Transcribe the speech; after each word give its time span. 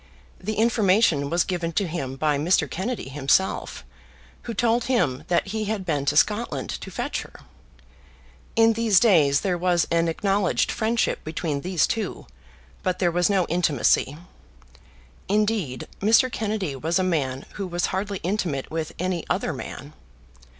The 0.39 0.55
information 0.55 1.29
was 1.29 1.43
given 1.43 1.73
to 1.73 1.85
him 1.85 2.15
by 2.15 2.39
Mr. 2.39 2.67
Kennedy 2.67 3.07
himself, 3.07 3.85
who 4.45 4.53
told 4.55 4.85
him 4.85 5.25
that 5.27 5.49
he 5.49 5.65
had 5.65 5.85
been 5.85 6.05
to 6.05 6.17
Scotland 6.17 6.71
to 6.71 6.89
fetch 6.89 7.21
her. 7.21 7.41
In 8.55 8.73
these 8.73 8.99
days 8.99 9.41
there 9.41 9.59
was 9.59 9.87
an 9.91 10.07
acknowledged 10.07 10.71
friendship 10.71 11.23
between 11.23 11.61
these 11.61 11.85
two, 11.85 12.25
but 12.81 12.97
there 12.97 13.11
was 13.11 13.29
no 13.29 13.45
intimacy. 13.45 14.17
Indeed, 15.27 15.87
Mr. 15.99 16.31
Kennedy 16.31 16.75
was 16.75 16.97
a 16.97 17.03
man 17.03 17.45
who 17.53 17.67
was 17.67 17.85
hardly 17.93 18.17
intimate 18.23 18.71
with 18.71 18.93
any 18.97 19.23
other 19.29 19.53
man. 19.53 19.93